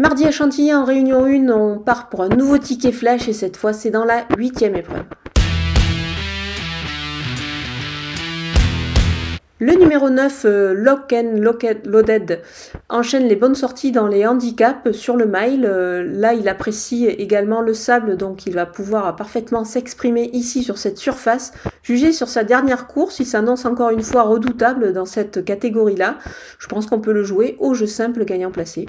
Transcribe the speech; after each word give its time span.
Mardi 0.00 0.24
à 0.24 0.30
Chantilly 0.30 0.72
en 0.72 0.86
réunion 0.86 1.26
1, 1.26 1.50
on 1.50 1.78
part 1.78 2.08
pour 2.08 2.22
un 2.22 2.30
nouveau 2.30 2.56
ticket 2.56 2.90
flash 2.90 3.28
et 3.28 3.34
cette 3.34 3.58
fois 3.58 3.74
c'est 3.74 3.90
dans 3.90 4.06
la 4.06 4.24
huitième 4.38 4.74
épreuve. 4.74 5.04
Le 9.58 9.74
numéro 9.74 10.08
9, 10.08 10.44
euh, 10.46 10.72
Lock 10.72 11.12
and 11.12 11.34
Loaded, 11.84 12.40
enchaîne 12.88 13.28
les 13.28 13.36
bonnes 13.36 13.54
sorties 13.54 13.92
dans 13.92 14.06
les 14.06 14.26
handicaps 14.26 14.92
sur 14.92 15.18
le 15.18 15.26
mile. 15.26 15.66
Euh, 15.68 16.02
là, 16.02 16.32
il 16.32 16.48
apprécie 16.48 17.04
également 17.04 17.60
le 17.60 17.74
sable, 17.74 18.16
donc 18.16 18.46
il 18.46 18.54
va 18.54 18.64
pouvoir 18.64 19.14
parfaitement 19.16 19.64
s'exprimer 19.66 20.30
ici 20.32 20.62
sur 20.62 20.78
cette 20.78 20.96
surface. 20.96 21.52
Jugé 21.82 22.12
sur 22.12 22.30
sa 22.30 22.42
dernière 22.42 22.86
course, 22.86 23.20
il 23.20 23.26
s'annonce 23.26 23.66
encore 23.66 23.90
une 23.90 24.00
fois 24.00 24.22
redoutable 24.22 24.94
dans 24.94 25.04
cette 25.04 25.44
catégorie-là. 25.44 26.16
Je 26.58 26.68
pense 26.68 26.86
qu'on 26.86 27.00
peut 27.00 27.12
le 27.12 27.22
jouer 27.22 27.56
au 27.58 27.74
jeu 27.74 27.86
simple 27.86 28.24
gagnant 28.24 28.50
placé. 28.50 28.86